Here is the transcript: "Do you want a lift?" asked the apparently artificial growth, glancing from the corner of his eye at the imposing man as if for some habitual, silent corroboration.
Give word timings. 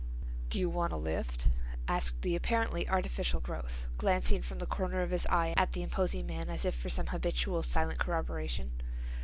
"Do 0.49 0.57
you 0.59 0.67
want 0.67 0.91
a 0.93 0.97
lift?" 0.97 1.47
asked 1.87 2.23
the 2.23 2.35
apparently 2.35 2.89
artificial 2.89 3.39
growth, 3.39 3.87
glancing 3.99 4.41
from 4.41 4.57
the 4.57 4.65
corner 4.65 5.03
of 5.03 5.11
his 5.11 5.27
eye 5.27 5.53
at 5.55 5.73
the 5.73 5.83
imposing 5.83 6.25
man 6.25 6.49
as 6.49 6.65
if 6.65 6.73
for 6.73 6.89
some 6.89 7.05
habitual, 7.05 7.61
silent 7.61 7.99
corroboration. 7.99 8.71